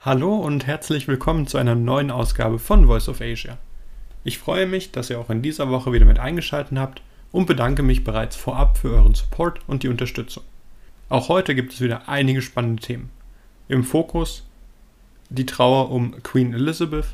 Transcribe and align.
Hallo 0.00 0.36
und 0.36 0.64
herzlich 0.64 1.08
willkommen 1.08 1.48
zu 1.48 1.58
einer 1.58 1.74
neuen 1.74 2.12
Ausgabe 2.12 2.60
von 2.60 2.86
Voice 2.86 3.08
of 3.08 3.20
Asia. 3.20 3.58
Ich 4.22 4.38
freue 4.38 4.64
mich, 4.64 4.92
dass 4.92 5.10
ihr 5.10 5.18
auch 5.18 5.28
in 5.28 5.42
dieser 5.42 5.70
Woche 5.70 5.92
wieder 5.92 6.04
mit 6.04 6.20
eingeschaltet 6.20 6.78
habt 6.78 7.02
und 7.32 7.46
bedanke 7.46 7.82
mich 7.82 8.04
bereits 8.04 8.36
vorab 8.36 8.78
für 8.78 8.90
euren 8.90 9.16
Support 9.16 9.58
und 9.66 9.82
die 9.82 9.88
Unterstützung. 9.88 10.44
Auch 11.08 11.28
heute 11.28 11.56
gibt 11.56 11.72
es 11.72 11.80
wieder 11.80 12.08
einige 12.08 12.42
spannende 12.42 12.80
Themen. 12.80 13.10
Im 13.66 13.82
Fokus 13.82 14.46
die 15.30 15.46
Trauer 15.46 15.90
um 15.90 16.22
Queen 16.22 16.54
Elizabeth, 16.54 17.08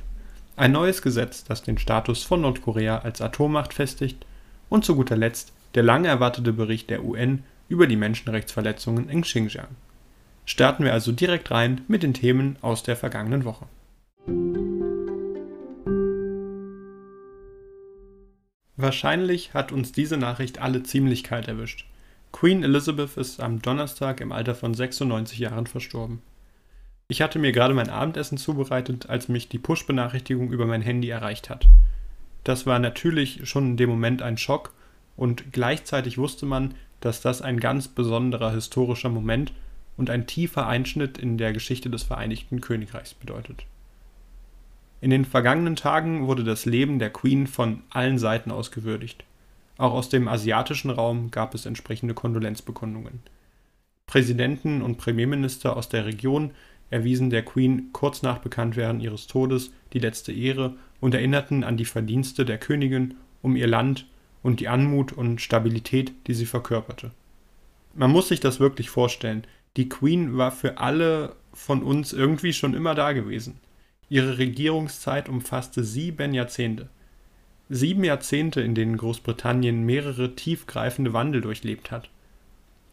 ein 0.57 0.73
neues 0.73 1.01
Gesetz, 1.01 1.43
das 1.43 1.62
den 1.62 1.79
Status 1.79 2.23
von 2.23 2.43
Nordkorea 2.43 2.98
als 2.98 3.23
Atommacht 3.23 3.73
festigt 3.73 4.27
und 4.69 4.85
zu 4.85 4.95
guter 4.95 5.16
Letzt 5.16 5.55
der 5.75 5.85
lange 5.85 6.09
erwartete 6.09 6.53
Bericht 6.53 6.91
der 6.91 7.03
UN 7.03 7.45
über 7.66 7.87
die 7.87 7.96
Menschenrechtsverletzungen 7.96 9.09
in 9.09 9.23
Xinjiang. 9.23 9.69
Starten 10.47 10.84
wir 10.84 10.93
also 10.93 11.11
direkt 11.12 11.51
rein 11.51 11.80
mit 11.89 12.03
den 12.03 12.15
Themen 12.15 12.57
aus 12.61 12.83
der 12.83 12.97
vergangenen 12.97 13.45
Woche. 13.45 13.66
Wahrscheinlich 18.77 19.55
hat 19.55 19.73
uns 19.73 19.93
diese 19.93 20.16
Nachricht 20.16 20.61
alle 20.61 20.83
ziemlich 20.83 21.25
kalt 21.25 21.49
erwischt. 21.49 21.87
Queen 22.33 22.62
Elizabeth 22.62 23.16
ist 23.16 23.41
am 23.41 23.62
Donnerstag 23.62 24.21
im 24.21 24.33
Alter 24.33 24.55
von 24.55 24.75
96 24.75 25.38
Jahren 25.38 25.66
verstorben. 25.66 26.21
Ich 27.07 27.23
hatte 27.23 27.38
mir 27.38 27.52
gerade 27.52 27.74
mein 27.74 27.88
Abendessen 27.88 28.37
zubereitet, 28.37 29.09
als 29.09 29.29
mich 29.29 29.49
die 29.49 29.59
Push-Benachrichtigung 29.59 30.51
über 30.51 30.66
mein 30.66 30.83
Handy 30.83 31.09
erreicht 31.09 31.49
hat. 31.49 31.69
Das 32.43 32.66
war 32.66 32.79
natürlich 32.79 33.49
schon 33.49 33.71
in 33.71 33.77
dem 33.77 33.88
Moment 33.88 34.21
ein 34.21 34.37
Schock 34.37 34.73
und 35.16 35.52
gleichzeitig 35.52 36.19
wusste 36.19 36.45
man, 36.45 36.74
dass 37.01 37.21
das 37.21 37.41
ein 37.41 37.61
ganz 37.61 37.88
besonderer 37.88 38.52
historischer 38.52 39.11
Moment 39.11 39.52
und 39.97 40.11
ein 40.11 40.27
tiefer 40.27 40.66
Einschnitt 40.66 41.18
in 41.18 41.38
der 41.38 41.52
Geschichte 41.52 41.91
des 41.91 42.02
Vereinigten 42.02 42.60
Königreichs 42.60 43.15
bedeutet. 43.15 43.65
In 45.01 45.10
den 45.10 45.24
vergangenen 45.24 45.77
Tagen 45.77 46.27
wurde 46.27 46.45
das 46.45 46.65
Leben 46.65 46.99
der 46.99 47.10
Queen 47.10 47.46
von 47.46 47.82
allen 47.91 48.18
Seiten 48.18 48.51
aus 48.51 48.71
gewürdigt. 48.71 49.24
Auch 49.77 49.93
aus 49.93 50.09
dem 50.09 50.29
asiatischen 50.29 50.91
Raum 50.91 51.30
gab 51.30 51.55
es 51.55 51.66
entsprechende 51.66 52.15
Kondolenzbekundungen. 52.15 53.21
Präsidenten 54.07 54.83
und 54.83 54.99
Premierminister 54.99 55.77
aus 55.77 55.88
der 55.88 56.07
Region 56.07 56.52
erwiesen 56.90 57.30
der 57.30 57.45
Queen 57.45 57.90
kurz 57.93 58.23
nach 58.23 58.38
Bekanntwerden 58.38 59.01
ihres 59.01 59.27
Todes 59.27 59.73
die 59.93 59.99
letzte 59.99 60.33
Ehre 60.33 60.77
und 61.01 61.15
erinnerten 61.15 61.65
an 61.65 61.77
die 61.77 61.85
Verdienste 61.85 62.45
der 62.45 62.59
Königin 62.59 63.15
um 63.43 63.57
ihr 63.57 63.66
Land 63.66 64.06
und 64.43 64.61
die 64.61 64.69
Anmut 64.69 65.12
und 65.12 65.41
Stabilität, 65.41 66.12
die 66.27 66.34
sie 66.34 66.47
verkörperte. 66.47 67.11
Man 67.94 68.11
muss 68.11 68.28
sich 68.28 68.41
das 68.41 68.61
wirklich 68.61 68.91
vorstellen, 68.91 69.44
die 69.77 69.89
Queen 69.89 70.37
war 70.37 70.53
für 70.53 70.78
alle 70.78 71.34
von 71.53 71.83
uns 71.83 72.12
irgendwie 72.12 72.53
schon 72.53 72.75
immer 72.75 72.94
da 72.94 73.12
gewesen. 73.12 73.59
Ihre 74.09 74.39
Regierungszeit 74.39 75.28
umfasste 75.28 75.83
sieben 75.83 76.34
Jahrzehnte. 76.34 76.89
Sieben 77.69 78.05
Jahrzehnte, 78.05 78.61
in 78.61 78.75
denen 78.75 78.97
Großbritannien 78.97 79.84
mehrere 79.84 80.37
tiefgreifende 80.37 81.12
Wandel 81.12 81.41
durchlebt 81.41 81.91
hat, 81.91 82.11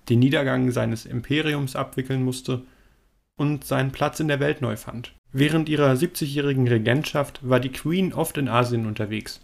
den 0.09 0.20
Niedergang 0.20 0.72
seines 0.72 1.06
Imperiums 1.06 1.76
abwickeln 1.76 2.24
musste 2.24 2.64
und 3.36 3.66
seinen 3.66 3.92
Platz 3.92 4.20
in 4.20 4.28
der 4.28 4.40
Welt 4.40 4.62
neu 4.62 4.78
fand. 4.78 5.14
Während 5.34 5.70
ihrer 5.70 5.92
70-jährigen 5.92 6.68
Regentschaft 6.68 7.48
war 7.48 7.59
die 7.59 7.72
Queen 7.72 8.14
oft 8.14 8.38
in 8.38 8.48
Asien 8.48 8.86
unterwegs. 8.86 9.42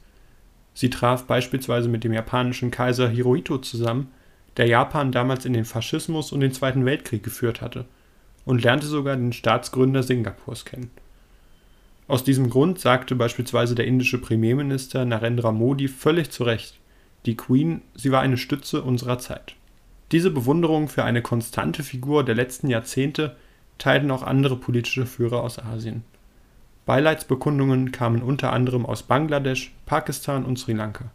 Sie 0.74 0.90
traf 0.90 1.26
beispielsweise 1.26 1.90
mit 1.90 2.04
dem 2.04 2.14
japanischen 2.14 2.72
Kaiser 2.72 3.10
Hirohito 3.10 3.58
zusammen 3.58 4.12
der 4.58 4.68
Japan 4.68 5.12
damals 5.12 5.46
in 5.46 5.54
den 5.54 5.66
Faschismus 5.66 6.32
und 6.32 6.42
den 6.42 6.52
Zweiten 6.52 6.86
Weltkrieg 6.86 7.24
geführt 7.24 7.62
hatte, 7.62 7.86
und 8.46 8.64
lernte 8.64 8.88
sogar 8.88 9.16
den 9.16 9.34
Staatsgründer 9.34 10.04
Singapurs 10.04 10.66
kennen. 10.66 10.90
Aus 12.08 12.24
diesem 12.24 12.50
Grund 12.50 12.80
sagte 12.80 13.16
beispielsweise 13.16 13.76
der 13.76 13.86
indische 13.86 14.18
Premierminister 14.20 15.04
Narendra 15.04 15.52
Modi 15.52 15.88
völlig 15.88 16.32
zu 16.32 16.44
Recht, 16.46 16.80
die 17.26 17.36
Queen, 17.36 17.82
sie 17.94 18.12
war 18.12 18.22
eine 18.22 18.38
Stütze 18.38 18.82
unserer 18.82 19.20
Zeit. 19.20 19.56
Diese 20.14 20.32
Bewunderung 20.32 20.88
für 20.88 21.04
eine 21.04 21.22
konstante 21.22 21.84
Figur 21.84 22.24
der 22.24 22.36
letzten 22.36 22.70
Jahrzehnte 22.70 23.36
teilten 23.78 24.10
auch 24.10 24.24
andere 24.24 24.56
politische 24.56 25.06
Führer 25.06 25.42
aus 25.44 25.60
Asien. 25.60 26.06
Beileidsbekundungen 26.86 27.92
kamen 27.92 28.24
unter 28.24 28.54
anderem 28.54 28.86
aus 28.86 29.04
Bangladesch, 29.04 29.74
Pakistan 29.86 30.46
und 30.46 30.58
Sri 30.58 30.72
Lanka. 30.72 31.12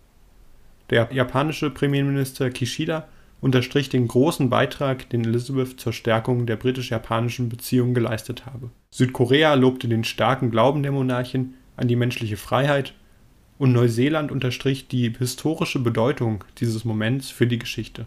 Der 0.91 1.08
japanische 1.10 1.70
Premierminister 1.70 2.50
Kishida 2.50 3.08
unterstrich 3.42 3.91
den 3.91 4.08
großen 4.08 4.48
Beitrag, 4.48 5.10
den 5.10 5.25
Elizabeth 5.25 5.78
zur 5.78 5.92
Stärkung 5.92 6.47
der 6.47 6.56
britisch-japanischen 6.56 7.50
Beziehungen 7.50 7.92
geleistet 7.92 8.47
habe. 8.47 8.70
Südkorea 8.91 9.54
lobte 9.54 9.88
den 9.88 10.04
starken 10.04 10.50
Glauben 10.50 10.82
der 10.82 10.92
Monarchin 10.92 11.54
an 11.76 11.88
die 11.88 11.97
menschliche 11.97 12.36
Freiheit 12.36 12.94
und 13.58 13.72
Neuseeland 13.72 14.31
unterstrich 14.31 14.86
die 14.86 15.12
historische 15.19 15.81
Bedeutung 15.81 16.44
dieses 16.58 16.84
Moments 16.84 17.31
für 17.31 17.48
die 17.48 17.58
Geschichte. 17.58 18.06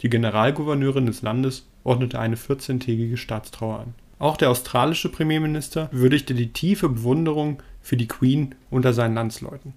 Die 0.00 0.08
Generalgouverneurin 0.08 1.06
des 1.06 1.22
Landes 1.22 1.68
ordnete 1.82 2.20
eine 2.20 2.36
14-tägige 2.36 3.16
Staatstrauer 3.16 3.80
an. 3.80 3.94
Auch 4.20 4.36
der 4.36 4.50
australische 4.50 5.08
Premierminister 5.08 5.88
würdigte 5.90 6.34
die 6.34 6.52
tiefe 6.52 6.88
Bewunderung 6.88 7.60
für 7.82 7.96
die 7.96 8.08
Queen 8.08 8.54
unter 8.70 8.92
seinen 8.92 9.16
Landsleuten. 9.16 9.74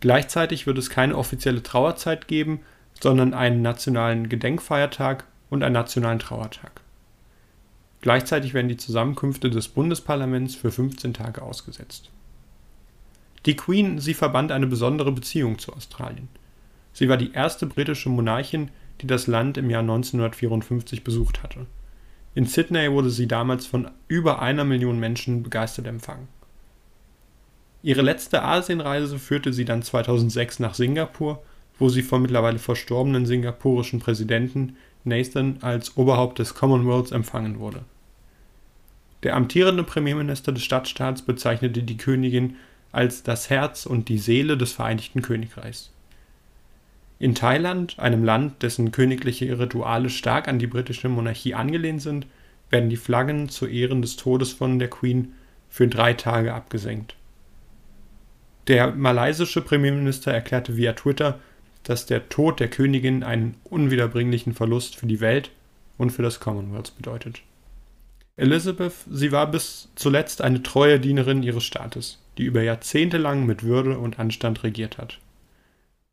Gleichzeitig 0.00 0.66
wird 0.66 0.78
es 0.78 0.90
keine 0.90 1.16
offizielle 1.16 1.62
Trauerzeit 1.62 2.26
geben, 2.26 2.60
sondern 3.02 3.34
einen 3.34 3.62
nationalen 3.62 4.28
Gedenkfeiertag 4.28 5.24
und 5.50 5.64
einen 5.64 5.74
nationalen 5.74 6.20
Trauertag. 6.20 6.82
Gleichzeitig 8.00 8.54
werden 8.54 8.68
die 8.68 8.76
Zusammenkünfte 8.76 9.50
des 9.50 9.68
Bundesparlaments 9.68 10.54
für 10.54 10.70
15 10.70 11.12
Tage 11.12 11.42
ausgesetzt. 11.42 12.10
Die 13.44 13.56
Queen, 13.56 13.98
sie 13.98 14.14
verband 14.14 14.52
eine 14.52 14.68
besondere 14.68 15.10
Beziehung 15.10 15.58
zu 15.58 15.72
Australien. 15.72 16.28
Sie 16.92 17.08
war 17.08 17.16
die 17.16 17.32
erste 17.32 17.66
britische 17.66 18.08
Monarchin, 18.08 18.70
die 19.00 19.08
das 19.08 19.26
Land 19.26 19.56
im 19.56 19.68
Jahr 19.68 19.80
1954 19.80 21.02
besucht 21.02 21.42
hatte. 21.42 21.66
In 22.34 22.46
Sydney 22.46 22.92
wurde 22.92 23.10
sie 23.10 23.26
damals 23.26 23.66
von 23.66 23.90
über 24.06 24.40
einer 24.40 24.64
Million 24.64 25.00
Menschen 25.00 25.42
begeistert 25.42 25.88
empfangen. 25.88 26.28
Ihre 27.82 28.02
letzte 28.02 28.44
Asienreise 28.44 29.18
führte 29.18 29.52
sie 29.52 29.64
dann 29.64 29.82
2006 29.82 30.60
nach 30.60 30.74
Singapur 30.74 31.42
wo 31.82 31.88
sie 31.88 32.02
vom 32.02 32.22
mittlerweile 32.22 32.60
verstorbenen 32.60 33.26
singapurischen 33.26 33.98
Präsidenten 33.98 34.76
Nathan 35.02 35.58
als 35.62 35.96
Oberhaupt 35.96 36.38
des 36.38 36.54
Commonwealths 36.54 37.10
empfangen 37.10 37.58
wurde. 37.58 37.80
Der 39.24 39.34
amtierende 39.34 39.82
Premierminister 39.82 40.52
des 40.52 40.62
Stadtstaats 40.62 41.22
bezeichnete 41.22 41.82
die 41.82 41.96
Königin 41.96 42.54
als 42.92 43.24
das 43.24 43.50
Herz 43.50 43.84
und 43.84 44.08
die 44.08 44.18
Seele 44.18 44.56
des 44.56 44.72
Vereinigten 44.72 45.22
Königreichs. 45.22 45.90
In 47.18 47.34
Thailand, 47.34 47.98
einem 47.98 48.22
Land, 48.22 48.62
dessen 48.62 48.92
königliche 48.92 49.58
Rituale 49.58 50.08
stark 50.08 50.46
an 50.46 50.60
die 50.60 50.68
britische 50.68 51.08
Monarchie 51.08 51.54
angelehnt 51.54 52.02
sind, 52.02 52.28
werden 52.70 52.90
die 52.90 52.96
Flaggen 52.96 53.48
zu 53.48 53.66
Ehren 53.66 54.02
des 54.02 54.14
Todes 54.14 54.52
von 54.52 54.78
der 54.78 54.88
Queen 54.88 55.32
für 55.68 55.88
drei 55.88 56.12
Tage 56.14 56.54
abgesenkt. 56.54 57.16
Der 58.68 58.92
malaysische 58.92 59.62
Premierminister 59.62 60.32
erklärte 60.32 60.76
via 60.76 60.92
Twitter, 60.92 61.40
dass 61.84 62.06
der 62.06 62.28
Tod 62.28 62.60
der 62.60 62.68
Königin 62.68 63.22
einen 63.22 63.56
unwiederbringlichen 63.64 64.54
Verlust 64.54 64.96
für 64.96 65.06
die 65.06 65.20
Welt 65.20 65.50
und 65.98 66.10
für 66.10 66.22
das 66.22 66.40
Commonwealth 66.40 66.96
bedeutet. 66.96 67.42
Elizabeth, 68.36 68.94
sie 69.10 69.30
war 69.30 69.50
bis 69.50 69.88
zuletzt 69.94 70.42
eine 70.42 70.62
treue 70.62 70.98
Dienerin 70.98 71.42
ihres 71.42 71.64
Staates, 71.64 72.18
die 72.38 72.44
über 72.44 72.62
Jahrzehnte 72.62 73.18
lang 73.18 73.44
mit 73.44 73.62
Würde 73.62 73.98
und 73.98 74.18
Anstand 74.18 74.62
regiert 74.62 74.98
hat. 74.98 75.18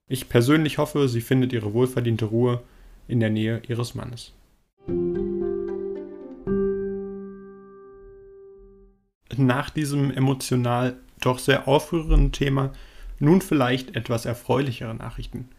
Ich 0.07 0.27
persönlich 0.27 0.79
hoffe, 0.79 1.07
sie 1.07 1.21
findet 1.21 1.53
ihre 1.53 1.73
wohlverdiente 1.73 2.25
Ruhe 2.25 2.61
in 3.07 3.19
der 3.19 3.29
Nähe 3.29 3.61
ihres 3.67 3.95
Mannes. 3.95 4.33
Nach 9.37 9.69
diesem 9.69 10.11
emotional 10.11 10.97
doch 11.21 11.39
sehr 11.39 11.67
aufrührenden 11.67 12.31
Thema 12.31 12.73
nun 13.19 13.41
vielleicht 13.41 13.95
etwas 13.95 14.25
erfreulichere 14.25 14.95
Nachrichten. 14.95 15.49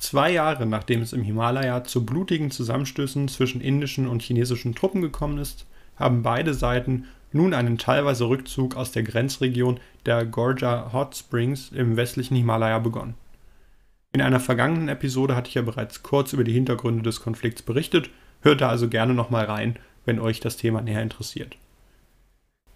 Zwei 0.00 0.32
Jahre 0.32 0.64
nachdem 0.64 1.02
es 1.02 1.12
im 1.12 1.22
Himalaya 1.22 1.84
zu 1.84 2.06
blutigen 2.06 2.50
Zusammenstößen 2.50 3.28
zwischen 3.28 3.60
indischen 3.60 4.08
und 4.08 4.22
chinesischen 4.22 4.74
Truppen 4.74 5.02
gekommen 5.02 5.36
ist, 5.36 5.66
haben 5.96 6.22
beide 6.22 6.54
Seiten 6.54 7.04
nun 7.32 7.52
einen 7.52 7.76
teilweise 7.76 8.26
Rückzug 8.26 8.76
aus 8.76 8.92
der 8.92 9.02
Grenzregion 9.02 9.78
der 10.06 10.24
Gorja 10.24 10.94
Hot 10.94 11.16
Springs 11.16 11.70
im 11.72 11.98
westlichen 11.98 12.34
Himalaya 12.34 12.78
begonnen. 12.78 13.14
In 14.14 14.22
einer 14.22 14.40
vergangenen 14.40 14.88
Episode 14.88 15.36
hatte 15.36 15.50
ich 15.50 15.54
ja 15.54 15.62
bereits 15.62 16.02
kurz 16.02 16.32
über 16.32 16.44
die 16.44 16.54
Hintergründe 16.54 17.02
des 17.02 17.20
Konflikts 17.20 17.60
berichtet, 17.60 18.08
hört 18.40 18.62
da 18.62 18.70
also 18.70 18.88
gerne 18.88 19.12
nochmal 19.12 19.44
rein, 19.44 19.78
wenn 20.06 20.18
euch 20.18 20.40
das 20.40 20.56
Thema 20.56 20.80
näher 20.80 21.02
interessiert. 21.02 21.58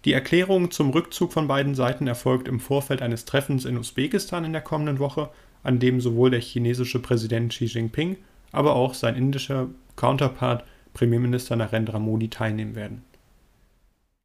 Die 0.05 0.13
Erklärung 0.13 0.69
zum 0.69 0.91
Rückzug 0.91 1.33
von 1.33 1.47
beiden 1.47 1.73
Seiten 1.73 2.05
erfolgt 2.05 2.47
im 2.47 2.59
Vorfeld 2.59 3.01
eines 3.01 3.25
Treffens 3.25 3.65
in 3.65 3.79
Usbekistan 3.79 4.45
in 4.45 4.53
der 4.53 4.61
kommenden 4.61 4.99
Woche 4.99 5.31
an 5.65 5.79
dem 5.79 5.99
sowohl 5.99 6.29
der 6.29 6.41
chinesische 6.41 6.99
Präsident 6.99 7.51
Xi 7.51 7.65
Jinping, 7.65 8.17
aber 8.51 8.75
auch 8.75 8.93
sein 8.93 9.15
indischer 9.15 9.67
Counterpart 9.95 10.63
Premierminister 10.93 11.55
Narendra 11.55 11.99
Modi 11.99 12.29
teilnehmen 12.29 12.75
werden. 12.75 13.03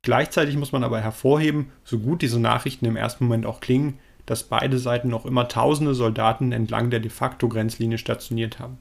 Gleichzeitig 0.03 0.57
muss 0.57 0.73
man 0.73 0.85
aber 0.85 1.01
hervorheben, 1.01 1.73
so 1.85 1.99
gut 1.99 2.23
diese 2.23 2.41
Nachrichten 2.41 2.87
im 2.87 2.97
ersten 2.97 3.25
Moment 3.25 3.45
auch 3.45 3.61
klingen, 3.61 3.99
dass 4.27 4.45
beide 4.45 4.79
Seiten 4.79 5.09
noch 5.09 5.27
immer 5.27 5.49
tausende 5.49 5.95
Soldaten 5.95 6.53
entlang 6.53 6.91
der 6.91 7.01
de 7.01 7.11
facto 7.11 7.49
Grenzlinie 7.49 7.99
stationiert 7.99 8.59
haben. 8.59 8.79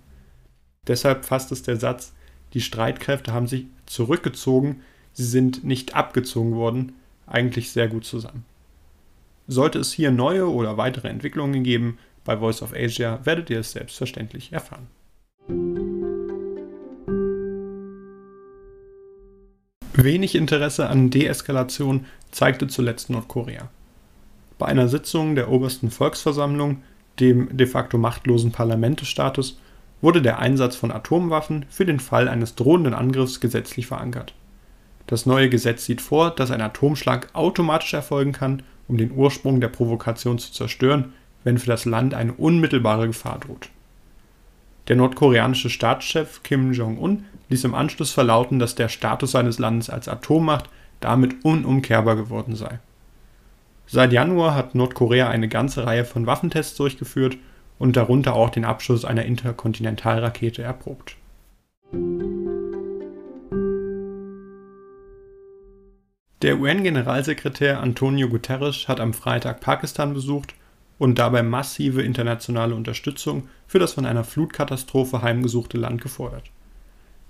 Deshalb 0.88 1.26
fasst 1.26 1.52
es 1.52 1.64
der 1.64 1.78
Satz, 1.78 2.14
die 2.54 2.62
Streitkräfte 2.62 3.34
haben 3.34 3.48
sich 3.48 3.66
zurückgezogen, 3.86 4.82
sie 5.14 5.26
sind 5.26 5.64
nicht 5.64 5.96
abgezogen 5.96 6.56
worden, 6.56 6.94
eigentlich 7.26 7.72
sehr 7.72 7.88
gut 7.88 8.06
zusammen. 8.06 8.46
Sollte 9.48 9.80
es 9.80 9.92
hier 9.92 10.12
neue 10.12 10.50
oder 10.50 10.78
weitere 10.78 11.08
Entwicklungen 11.10 11.64
geben, 11.64 11.98
bei 12.30 12.38
Voice 12.38 12.62
of 12.62 12.76
Asia 12.76 13.20
werdet 13.24 13.50
ihr 13.50 13.62
es 13.62 13.72
selbstverständlich 13.72 14.54
erfahren. 14.54 14.86
Wenig 19.94 20.36
Interesse 20.36 20.90
an 20.90 21.10
Deeskalation 21.10 22.06
zeigte 22.30 22.68
zuletzt 22.68 23.10
Nordkorea. 23.10 23.72
Bei 24.60 24.68
einer 24.68 24.88
Sitzung 24.90 25.34
der 25.34 25.50
obersten 25.50 25.90
Volksversammlung, 25.90 26.84
dem 27.20 27.58
de 27.58 27.66
facto 27.66 27.98
machtlosen 27.98 28.52
Parlamentestatus, 28.52 29.60
wurde 30.00 30.22
der 30.22 30.38
Einsatz 30.38 30.76
von 30.76 30.92
Atomwaffen 30.92 31.66
für 31.68 31.88
den 31.88 32.00
Fall 32.00 32.28
eines 32.28 32.54
drohenden 32.54 32.94
Angriffs 32.94 33.40
gesetzlich 33.40 33.88
verankert. 33.88 34.36
Das 35.08 35.26
neue 35.26 35.50
Gesetz 35.50 35.84
sieht 35.86 36.00
vor, 36.00 36.30
dass 36.30 36.52
ein 36.52 36.62
Atomschlag 36.62 37.30
automatisch 37.34 37.96
erfolgen 37.96 38.34
kann, 38.34 38.62
um 38.88 38.98
den 38.98 39.14
Ursprung 39.14 39.60
der 39.62 39.70
Provokation 39.70 40.38
zu 40.38 40.52
zerstören, 40.52 41.14
wenn 41.44 41.58
für 41.58 41.68
das 41.68 41.86
Land 41.86 42.14
eine 42.14 42.34
unmittelbare 42.34 43.08
Gefahr 43.08 43.40
droht. 43.40 43.70
Der 44.88 44.96
nordkoreanische 44.96 45.70
Staatschef 45.70 46.42
Kim 46.44 46.74
Jong-un 46.74 47.26
ließ 47.50 47.64
im 47.64 47.76
Anschluss 47.76 48.12
verlauten, 48.12 48.60
dass 48.60 48.76
der 48.76 48.90
Status 48.90 49.32
seines 49.32 49.60
Landes 49.60 49.90
als 49.90 50.08
Atommacht 50.08 50.70
damit 51.00 51.46
unumkehrbar 51.46 52.16
geworden 52.16 52.56
sei. 52.56 52.80
Seit 53.86 54.14
Januar 54.14 54.56
hat 54.56 54.76
Nordkorea 54.76 55.30
eine 55.30 55.48
ganze 55.48 55.86
Reihe 55.86 56.06
von 56.06 56.26
Waffentests 56.26 56.76
durchgeführt 56.76 57.38
und 57.80 57.96
darunter 57.96 58.36
auch 58.36 58.50
den 58.50 58.66
Abschuss 58.66 59.06
einer 59.06 59.26
Interkontinentalrakete 59.26 60.62
erprobt. 60.62 61.16
Der 66.42 66.60
UN-Generalsekretär 66.60 67.82
Antonio 67.82 68.30
Guterres 68.30 68.88
hat 68.88 69.00
am 69.00 69.14
Freitag 69.14 69.60
Pakistan 69.60 70.14
besucht 70.14 70.54
und 71.00 71.18
dabei 71.18 71.42
massive 71.42 72.04
internationale 72.04 72.76
Unterstützung 72.76 73.48
für 73.66 73.80
das 73.80 73.94
von 73.94 74.06
einer 74.06 74.24
Flutkatastrophe 74.24 75.24
heimgesuchte 75.24 75.78
Land 75.78 76.02
gefordert. 76.02 76.52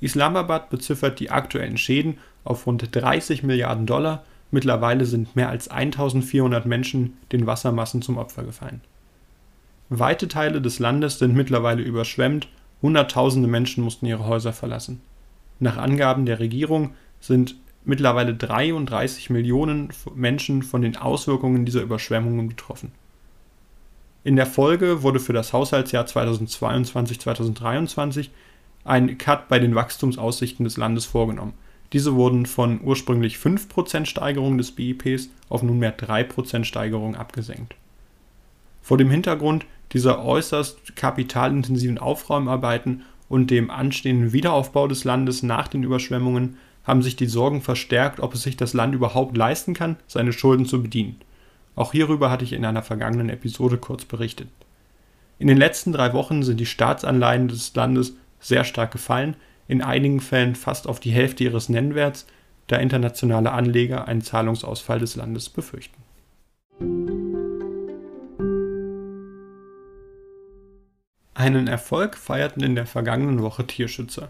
Islamabad 0.01 0.69
beziffert 0.69 1.19
die 1.21 1.31
aktuellen 1.31 1.77
Schäden 1.77 2.17
auf 2.43 2.67
rund 2.67 2.89
30 2.91 3.43
Milliarden 3.43 3.85
Dollar, 3.85 4.25
mittlerweile 4.51 5.05
sind 5.05 5.35
mehr 5.35 5.49
als 5.49 5.69
1400 5.69 6.65
Menschen 6.65 7.17
den 7.31 7.47
Wassermassen 7.47 8.01
zum 8.01 8.17
Opfer 8.17 8.43
gefallen. 8.43 8.81
Weite 9.89 10.27
Teile 10.27 10.61
des 10.61 10.79
Landes 10.79 11.19
sind 11.19 11.35
mittlerweile 11.35 11.81
überschwemmt, 11.81 12.49
Hunderttausende 12.81 13.47
Menschen 13.47 13.83
mussten 13.83 14.05
ihre 14.05 14.25
Häuser 14.25 14.53
verlassen. 14.53 15.01
Nach 15.59 15.77
Angaben 15.77 16.25
der 16.25 16.39
Regierung 16.39 16.91
sind 17.19 17.55
mittlerweile 17.83 18.33
33 18.33 19.29
Millionen 19.29 19.89
Menschen 20.15 20.63
von 20.63 20.81
den 20.81 20.95
Auswirkungen 20.95 21.65
dieser 21.65 21.81
Überschwemmungen 21.81 22.47
betroffen. 22.47 22.91
In 24.23 24.35
der 24.35 24.45
Folge 24.45 25.01
wurde 25.01 25.21
für 25.21 25.31
das 25.31 25.53
Haushaltsjahr 25.53 26.05
2022/2023 26.05 28.31
ein 28.83 29.17
Cut 29.17 29.47
bei 29.47 29.59
den 29.59 29.75
Wachstumsaussichten 29.75 30.65
des 30.65 30.75
Landes 30.75 31.05
vorgenommen. 31.05 31.53
Diese 31.93 32.15
wurden 32.15 32.45
von 32.45 32.81
ursprünglich 32.83 33.37
5% 33.37 34.05
Steigerung 34.05 34.57
des 34.57 34.71
BIPs 34.71 35.29
auf 35.47 35.63
nunmehr 35.63 35.97
3% 35.97 36.65
Steigerung 36.65 37.15
abgesenkt. 37.15 37.75
Vor 38.81 38.97
dem 38.97 39.09
Hintergrund 39.09 39.65
dieser 39.93 40.21
äußerst 40.23 40.97
kapitalintensiven 40.97 41.97
Aufräumarbeiten 41.97 43.03
und 43.29 43.49
dem 43.49 43.71
anstehenden 43.71 44.33
Wiederaufbau 44.33 44.87
des 44.87 45.05
Landes 45.05 45.43
nach 45.43 45.69
den 45.69 45.83
Überschwemmungen 45.83 46.57
haben 46.83 47.01
sich 47.01 47.15
die 47.15 47.27
Sorgen 47.27 47.61
verstärkt, 47.61 48.19
ob 48.19 48.33
es 48.33 48.43
sich 48.43 48.57
das 48.57 48.73
Land 48.73 48.95
überhaupt 48.95 49.37
leisten 49.37 49.73
kann, 49.73 49.95
seine 50.07 50.33
Schulden 50.33 50.65
zu 50.65 50.81
bedienen. 50.81 51.21
Auch 51.75 51.91
hierüber 51.91 52.29
hatte 52.29 52.43
ich 52.43 52.53
in 52.53 52.65
einer 52.65 52.83
vergangenen 52.83 53.29
Episode 53.29 53.77
kurz 53.77 54.05
berichtet. 54.05 54.49
In 55.37 55.47
den 55.47 55.57
letzten 55.57 55.93
drei 55.93 56.13
Wochen 56.13 56.43
sind 56.43 56.59
die 56.59 56.65
Staatsanleihen 56.65 57.47
des 57.47 57.73
Landes 57.73 58.15
sehr 58.39 58.63
stark 58.63 58.91
gefallen, 58.91 59.35
in 59.67 59.81
einigen 59.81 60.19
Fällen 60.19 60.55
fast 60.55 60.87
auf 60.87 60.99
die 60.99 61.11
Hälfte 61.11 61.43
ihres 61.43 61.69
Nennwerts, 61.69 62.25
da 62.67 62.77
internationale 62.77 63.51
Anleger 63.51 64.07
einen 64.07 64.21
Zahlungsausfall 64.21 64.99
des 64.99 65.15
Landes 65.15 65.49
befürchten. 65.49 66.03
Einen 71.33 71.67
Erfolg 71.67 72.17
feierten 72.17 72.63
in 72.63 72.75
der 72.75 72.85
vergangenen 72.85 73.41
Woche 73.41 73.65
Tierschützer. 73.65 74.29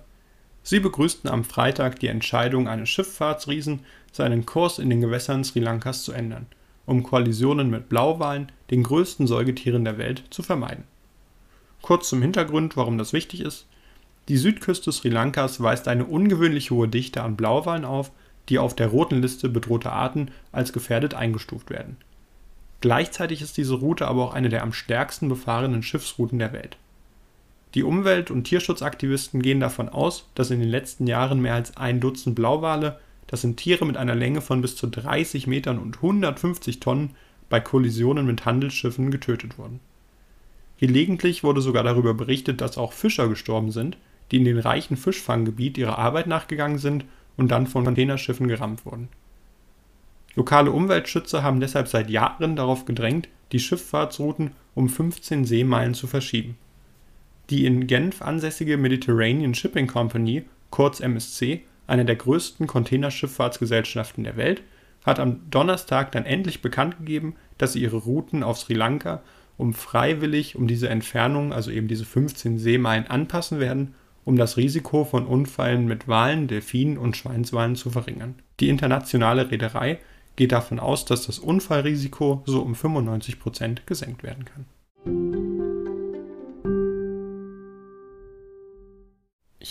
Sie 0.61 0.79
begrüßten 0.79 1.29
am 1.29 1.43
Freitag 1.43 1.99
die 1.99 2.07
Entscheidung 2.07 2.67
eines 2.67 2.89
Schifffahrtsriesen, 2.89 3.79
seinen 4.11 4.45
Kurs 4.45 4.77
in 4.77 4.91
den 4.91 5.01
Gewässern 5.01 5.43
Sri 5.43 5.59
Lankas 5.59 6.03
zu 6.03 6.11
ändern, 6.11 6.45
um 6.89 7.03
Kollisionen 7.03 7.69
mit 7.69 7.87
Blauwalen, 7.87 8.51
den 8.71 8.83
größten 8.83 9.27
Säugetieren 9.27 9.85
der 9.85 9.97
Welt, 9.97 10.23
zu 10.29 10.43
vermeiden. 10.43 10.83
Kurz 11.81 12.09
zum 12.09 12.21
Hintergrund, 12.21 12.75
warum 12.75 12.97
das 12.97 13.13
wichtig 13.13 13.41
ist. 13.41 13.67
Die 14.27 14.37
Südküste 14.37 14.91
Sri 14.91 15.09
Lankas 15.09 15.61
weist 15.61 15.87
eine 15.87 16.05
ungewöhnlich 16.05 16.71
hohe 16.71 16.87
Dichte 16.87 17.23
an 17.23 17.35
Blauwalen 17.35 17.85
auf, 17.85 18.11
die 18.49 18.59
auf 18.59 18.75
der 18.75 18.87
roten 18.87 19.21
Liste 19.21 19.49
bedrohter 19.49 19.93
Arten 19.93 20.31
als 20.51 20.73
gefährdet 20.73 21.13
eingestuft 21.13 21.69
werden. 21.69 21.97
Gleichzeitig 22.81 23.41
ist 23.41 23.57
diese 23.57 23.75
Route 23.75 24.07
aber 24.07 24.23
auch 24.23 24.33
eine 24.33 24.49
der 24.49 24.63
am 24.63 24.73
stärksten 24.73 25.29
befahrenen 25.29 25.83
Schiffsrouten 25.83 26.39
der 26.39 26.53
Welt. 26.53 26.77
Die 27.75 27.83
Umwelt- 27.83 28.31
und 28.31 28.45
Tierschutzaktivisten 28.45 29.41
gehen 29.41 29.59
davon 29.59 29.89
aus, 29.89 30.27
dass 30.33 30.49
in 30.49 30.59
den 30.59 30.69
letzten 30.69 31.05
Jahren 31.05 31.39
mehr 31.39 31.53
als 31.53 31.77
ein 31.77 31.99
Dutzend 31.99 32.35
Blauwale, 32.35 32.99
das 33.29 33.41
sind 33.41 33.57
Tiere 33.57 33.85
mit 33.85 33.95
einer 33.95 34.15
Länge 34.15 34.41
von 34.41 34.61
bis 34.61 34.75
zu 34.75 34.87
30 34.87 35.45
Metern 35.45 35.77
und 35.77 35.97
150 35.97 36.79
Tonnen, 36.79 37.11
bei 37.47 37.59
Kollisionen 37.59 38.25
mit 38.25 38.45
Handelsschiffen 38.45 39.11
getötet 39.11 39.57
wurden. 39.57 39.79
Gelegentlich 40.79 41.43
wurde 41.43 41.61
sogar 41.61 41.83
darüber 41.83 42.13
berichtet, 42.13 42.61
dass 42.61 42.77
auch 42.77 42.93
Fischer 42.93 43.27
gestorben 43.27 43.71
sind, 43.71 43.97
die 44.31 44.37
in 44.37 44.45
den 44.45 44.59
reichen 44.59 44.97
Fischfanggebiet 44.97 45.77
ihrer 45.77 45.97
Arbeit 45.97 46.27
nachgegangen 46.27 46.77
sind 46.77 47.05
und 47.37 47.49
dann 47.49 47.67
von 47.67 47.85
Containerschiffen 47.85 48.47
gerammt 48.47 48.85
wurden. 48.85 49.09
Lokale 50.35 50.71
Umweltschützer 50.71 51.43
haben 51.43 51.59
deshalb 51.59 51.87
seit 51.87 52.09
Jahren 52.09 52.55
darauf 52.55 52.85
gedrängt, 52.85 53.29
die 53.51 53.59
Schifffahrtsrouten 53.59 54.51
um 54.73 54.89
15 54.89 55.45
Seemeilen 55.45 55.93
zu 55.93 56.07
verschieben. 56.07 56.57
Die 57.49 57.65
in 57.65 57.87
Genf 57.87 58.21
ansässige 58.21 58.77
Mediterranean 58.77 59.55
Shipping 59.55 59.87
Company, 59.87 60.45
kurz 60.69 60.99
MSC, 60.99 61.63
eine 61.89 62.05
der 62.05 62.15
größten 62.15 62.67
Containerschifffahrtsgesellschaften 62.67 64.23
der 64.23 64.37
Welt, 64.37 64.61
hat 65.05 65.19
am 65.19 65.49
Donnerstag 65.49 66.11
dann 66.11 66.25
endlich 66.25 66.61
bekannt 66.61 66.97
gegeben, 66.97 67.35
dass 67.57 67.73
sie 67.73 67.81
ihre 67.81 67.97
Routen 67.97 68.43
auf 68.43 68.57
Sri 68.57 68.73
Lanka 68.73 69.21
um 69.57 69.73
freiwillig 69.73 70.55
um 70.55 70.67
diese 70.67 70.89
Entfernung, 70.89 71.51
also 71.51 71.71
eben 71.71 71.87
diese 71.87 72.05
15 72.05 72.59
Seemeilen, 72.59 73.07
anpassen 73.07 73.59
werden 73.59 73.95
um 74.29 74.35
das 74.35 74.57
Risiko 74.57 75.05
von 75.05 75.25
Unfällen 75.25 75.87
mit 75.87 76.07
Walen, 76.07 76.47
Delfinen 76.47 76.99
und 76.99 77.17
Schweinswalen 77.17 77.75
zu 77.75 77.89
verringern. 77.89 78.35
Die 78.59 78.69
internationale 78.69 79.49
Reederei 79.49 79.97
geht 80.35 80.51
davon 80.51 80.79
aus, 80.79 81.05
dass 81.05 81.25
das 81.25 81.39
Unfallrisiko 81.39 82.43
so 82.45 82.61
um 82.61 82.75
95 82.75 83.39
Prozent 83.39 83.87
gesenkt 83.87 84.21
werden 84.21 84.45
kann. 84.45 84.65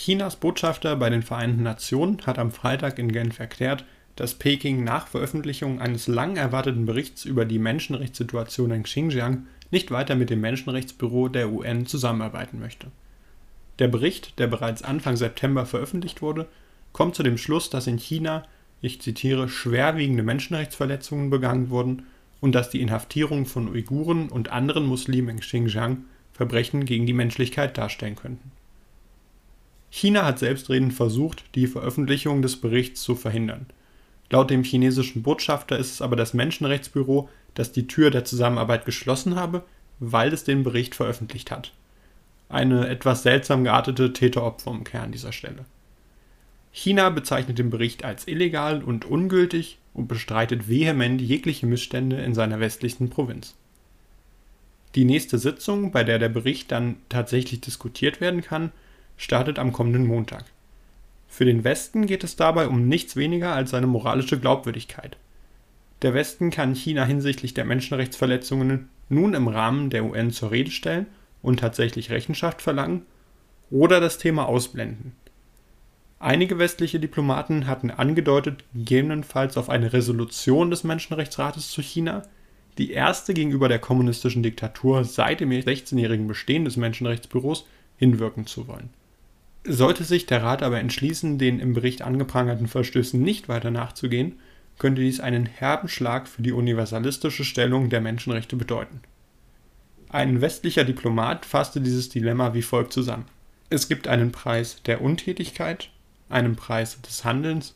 Chinas 0.01 0.37
Botschafter 0.37 0.95
bei 0.95 1.09
den 1.09 1.23
Vereinten 1.23 1.61
Nationen 1.61 2.25
hat 2.25 2.39
am 2.39 2.51
Freitag 2.51 2.99
in 2.99 3.11
Genf 3.11 3.37
erklärt, 3.37 3.83
dass 4.15 4.33
Peking 4.33 4.85
nach 4.85 5.07
Veröffentlichung 5.07 5.81
eines 5.81 6.07
lang 6.07 6.37
erwarteten 6.37 6.85
Berichts 6.85 7.25
über 7.25 7.43
die 7.43 7.59
Menschenrechtssituation 7.59 8.71
in 8.71 8.83
Xinjiang 8.83 9.47
nicht 9.71 9.91
weiter 9.91 10.15
mit 10.15 10.29
dem 10.29 10.39
Menschenrechtsbüro 10.39 11.27
der 11.27 11.51
UN 11.51 11.85
zusammenarbeiten 11.85 12.61
möchte. 12.61 12.87
Der 13.79 13.89
Bericht, 13.89 14.39
der 14.39 14.47
bereits 14.47 14.83
Anfang 14.83 15.17
September 15.17 15.65
veröffentlicht 15.65 16.21
wurde, 16.21 16.47
kommt 16.93 17.15
zu 17.15 17.23
dem 17.23 17.37
Schluss, 17.37 17.69
dass 17.69 17.85
in 17.85 17.97
China, 17.97 18.43
ich 18.81 19.01
zitiere, 19.01 19.49
schwerwiegende 19.49 20.23
Menschenrechtsverletzungen 20.23 21.29
begangen 21.29 21.69
wurden 21.69 22.03
und 22.39 22.55
dass 22.55 22.69
die 22.69 22.79
Inhaftierung 22.79 23.45
von 23.45 23.67
Uiguren 23.67 24.29
und 24.29 24.49
anderen 24.49 24.85
Muslimen 24.85 25.35
in 25.35 25.39
Xinjiang 25.41 26.05
Verbrechen 26.31 26.85
gegen 26.85 27.05
die 27.05 27.11
Menschlichkeit 27.11 27.77
darstellen 27.77 28.15
könnten. 28.15 28.49
China 29.89 30.25
hat 30.25 30.39
selbstredend 30.39 30.93
versucht, 30.93 31.43
die 31.55 31.67
Veröffentlichung 31.67 32.41
des 32.41 32.57
Berichts 32.57 33.01
zu 33.01 33.15
verhindern. 33.15 33.65
Laut 34.29 34.49
dem 34.49 34.63
chinesischen 34.63 35.23
Botschafter 35.23 35.77
ist 35.77 35.93
es 35.93 36.01
aber 36.01 36.15
das 36.15 36.33
Menschenrechtsbüro, 36.33 37.29
das 37.55 37.71
die 37.71 37.87
Tür 37.87 38.11
der 38.11 38.25
Zusammenarbeit 38.25 38.85
geschlossen 38.85 39.35
habe, 39.35 39.63
weil 39.99 40.31
es 40.31 40.43
den 40.43 40.63
Bericht 40.63 40.93
veröffentlicht 40.95 41.49
hat 41.49 41.71
eine 42.49 42.87
etwas 42.87 43.23
seltsam 43.23 43.63
geartete 43.63 44.11
Täter-Opfer-Umkehr 44.11 45.03
an 45.03 45.11
dieser 45.11 45.31
Stelle. 45.31 45.65
China 46.71 47.09
bezeichnet 47.09 47.59
den 47.59 47.69
Bericht 47.69 48.03
als 48.03 48.27
illegal 48.27 48.83
und 48.83 49.05
ungültig, 49.05 49.77
und 49.91 50.07
bestreitet 50.07 50.69
vehement 50.69 51.19
jegliche 51.19 51.65
Missstände 51.65 52.17
in 52.21 52.33
seiner 52.33 52.59
westlichsten 52.59 53.09
Provinz. 53.09 53.55
Die 54.95 55.03
nächste 55.03 55.37
Sitzung, 55.37 55.91
bei 55.91 56.03
der 56.03 56.19
der 56.19 56.29
Bericht 56.29 56.71
dann 56.71 56.97
tatsächlich 57.09 57.59
diskutiert 57.59 58.21
werden 58.21 58.41
kann, 58.41 58.71
startet 59.19 59.59
am 59.59 59.73
kommenden 59.73 60.07
Montag. 60.07 60.45
Für 61.27 61.45
den 61.45 61.63
Westen 61.63 62.07
geht 62.07 62.23
es 62.23 62.37
dabei 62.37 62.67
um 62.67 62.87
nichts 62.87 63.17
weniger 63.17 63.53
als 63.53 63.69
seine 63.69 63.85
moralische 63.85 64.39
Glaubwürdigkeit. 64.39 65.17
Der 66.01 66.13
Westen 66.13 66.49
kann 66.49 66.73
China 66.73 67.03
hinsichtlich 67.03 67.53
der 67.53 67.65
Menschenrechtsverletzungen 67.65 68.89
nun 69.09 69.33
im 69.33 69.49
Rahmen 69.49 69.89
der 69.89 70.05
UN 70.05 70.31
zur 70.31 70.51
Rede 70.51 70.71
stellen 70.71 71.05
und 71.41 71.59
tatsächlich 71.59 72.09
Rechenschaft 72.09 72.61
verlangen 72.61 73.05
oder 73.69 73.99
das 73.99 74.17
Thema 74.17 74.47
ausblenden. 74.47 75.11
Einige 76.19 76.57
westliche 76.57 76.99
Diplomaten 76.99 77.67
hatten 77.67 77.91
angedeutet, 77.91 78.63
gegebenenfalls 78.73 79.57
auf 79.57 79.69
eine 79.69 79.91
Resolution 79.91 80.69
des 80.69 80.85
Menschenrechtsrates 80.85 81.71
zu 81.71 81.81
China, 81.81 82.23
die 82.77 82.91
erste 82.91 83.33
gegenüber 83.33 83.67
der 83.67 83.79
kommunistischen 83.79 84.43
Diktatur 84.43 85.03
seit 85.03 85.41
dem 85.41 85.51
16-jährigen 85.51 86.27
Bestehen 86.27 86.63
des 86.63 86.77
Menschenrechtsbüros, 86.77 87.65
hinwirken 87.97 88.47
zu 88.47 88.67
wollen. 88.67 88.89
Sollte 89.65 90.03
sich 90.03 90.25
der 90.25 90.41
Rat 90.41 90.63
aber 90.63 90.79
entschließen, 90.79 91.37
den 91.37 91.59
im 91.59 91.73
Bericht 91.73 92.01
angeprangerten 92.01 92.67
Verstößen 92.67 93.21
nicht 93.21 93.49
weiter 93.49 93.71
nachzugehen, 93.71 94.39
könnte 94.77 95.01
dies 95.01 95.19
einen 95.19 95.45
herben 95.45 95.89
Schlag 95.89 96.27
für 96.27 96.41
die 96.41 96.53
universalistische 96.53 97.43
Stellung 97.43 97.89
der 97.89 97.99
Menschenrechte 97.99 98.55
bedeuten. 98.55 99.01
Ein 100.07 100.41
westlicher 100.41 100.85
Diplomat 100.85 101.45
fasste 101.45 101.81
dieses 101.81 102.09
Dilemma 102.09 102.53
wie 102.53 102.61
folgt 102.61 102.93
zusammen. 102.93 103.25
Es 103.69 103.87
gibt 103.87 104.07
einen 104.07 104.31
Preis 104.31 104.81
der 104.85 105.01
Untätigkeit, 105.01 105.89
einen 106.29 106.55
Preis 106.55 107.01
des 107.01 107.25
Handelns 107.25 107.75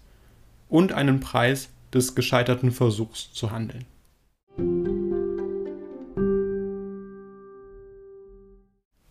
und 0.69 0.93
einen 0.93 1.19
Preis 1.19 1.69
des 1.93 2.15
gescheiterten 2.15 2.71
Versuchs 2.71 3.31
zu 3.33 3.51
handeln. 3.51 3.85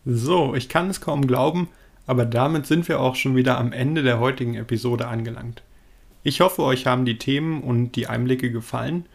So, 0.05 0.55
ich 0.57 0.69
kann 0.69 0.91
es 0.91 1.01
kaum 1.01 1.27
glauben, 1.29 1.69
aber 2.13 2.27
damit 2.27 2.67
sind 2.67 2.89
wir 2.89 3.01
auch 3.01 3.17
schon 3.17 3.37
wieder 3.37 3.57
am 3.57 3.73
Ende 3.73 4.03
der 4.03 4.21
heutigen 4.21 4.55
Episode 4.55 5.09
angelangt. 5.09 5.63
Ich 6.23 6.43
hoffe, 6.43 6.63
euch 6.63 6.85
haben 6.85 7.07
die 7.07 7.17
Themen 7.17 7.63
und 7.63 7.93
die 7.93 8.07
Einblicke 8.07 8.53
gefallen. 8.53 9.07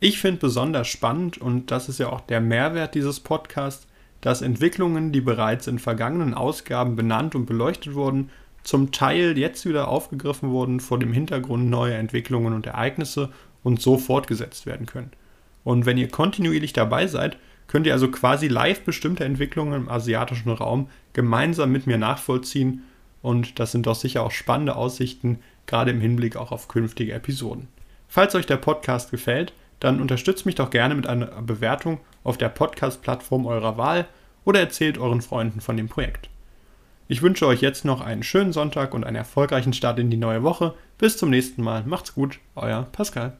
Ich 0.00 0.18
finde 0.18 0.40
besonders 0.40 0.88
spannend, 0.88 1.36
und 1.36 1.70
das 1.70 1.90
ist 1.90 1.98
ja 1.98 2.08
auch 2.08 2.22
der 2.22 2.40
Mehrwert 2.40 2.94
dieses 2.94 3.20
Podcasts, 3.20 3.86
dass 4.22 4.40
Entwicklungen, 4.40 5.12
die 5.12 5.20
bereits 5.20 5.66
in 5.66 5.78
vergangenen 5.78 6.32
Ausgaben 6.32 6.96
benannt 6.96 7.34
und 7.34 7.44
beleuchtet 7.44 7.92
wurden, 7.92 8.30
zum 8.62 8.92
Teil 8.92 9.36
jetzt 9.36 9.66
wieder 9.66 9.88
aufgegriffen 9.88 10.48
wurden 10.48 10.80
vor 10.80 10.98
dem 10.98 11.12
Hintergrund 11.12 11.68
neuer 11.68 11.98
Entwicklungen 11.98 12.54
und 12.54 12.64
Ereignisse 12.64 13.28
und 13.62 13.82
so 13.82 13.98
fortgesetzt 13.98 14.64
werden 14.64 14.86
können. 14.86 15.10
Und 15.64 15.84
wenn 15.84 15.98
ihr 15.98 16.08
kontinuierlich 16.08 16.72
dabei 16.72 17.08
seid, 17.08 17.36
könnt 17.72 17.86
ihr 17.86 17.94
also 17.94 18.10
quasi 18.10 18.48
live 18.48 18.82
bestimmte 18.82 19.24
Entwicklungen 19.24 19.72
im 19.72 19.88
asiatischen 19.88 20.50
Raum 20.50 20.90
gemeinsam 21.14 21.72
mit 21.72 21.86
mir 21.86 21.96
nachvollziehen 21.96 22.82
und 23.22 23.58
das 23.58 23.72
sind 23.72 23.86
doch 23.86 23.94
sicher 23.94 24.24
auch 24.24 24.30
spannende 24.30 24.76
Aussichten, 24.76 25.38
gerade 25.64 25.90
im 25.90 25.98
Hinblick 25.98 26.36
auch 26.36 26.52
auf 26.52 26.68
künftige 26.68 27.14
Episoden. 27.14 27.68
Falls 28.08 28.34
euch 28.34 28.44
der 28.44 28.58
Podcast 28.58 29.10
gefällt, 29.10 29.54
dann 29.80 30.02
unterstützt 30.02 30.44
mich 30.44 30.54
doch 30.54 30.68
gerne 30.68 30.94
mit 30.94 31.06
einer 31.06 31.28
Bewertung 31.40 32.00
auf 32.24 32.36
der 32.36 32.50
Podcast-Plattform 32.50 33.46
eurer 33.46 33.78
Wahl 33.78 34.06
oder 34.44 34.60
erzählt 34.60 34.98
euren 34.98 35.22
Freunden 35.22 35.62
von 35.62 35.78
dem 35.78 35.88
Projekt. 35.88 36.28
Ich 37.08 37.22
wünsche 37.22 37.46
euch 37.46 37.62
jetzt 37.62 37.86
noch 37.86 38.02
einen 38.02 38.22
schönen 38.22 38.52
Sonntag 38.52 38.92
und 38.92 39.04
einen 39.04 39.16
erfolgreichen 39.16 39.72
Start 39.72 39.98
in 39.98 40.10
die 40.10 40.18
neue 40.18 40.42
Woche. 40.42 40.74
Bis 40.98 41.16
zum 41.16 41.30
nächsten 41.30 41.62
Mal. 41.62 41.84
Macht's 41.86 42.14
gut, 42.14 42.38
euer 42.54 42.82
Pascal. 42.92 43.38